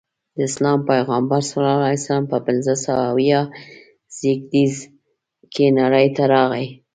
د 0.35 0.37
اسلام 0.49 0.79
پیغمبر 0.91 1.41
ص 1.51 1.53
په 2.31 2.37
پنځه 2.47 2.73
سوه 2.83 3.03
اویا 3.13 3.41
زیږدیز 4.17 4.75
کې 5.53 5.65
نړۍ 5.79 6.07
ته 6.15 6.23
راغی. 6.33 6.67